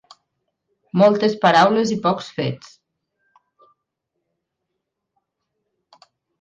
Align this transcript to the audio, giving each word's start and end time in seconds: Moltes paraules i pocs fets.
Moltes 1.01 1.35
paraules 1.43 1.91
i 1.97 1.97
pocs 2.07 2.31
fets. 2.39 2.73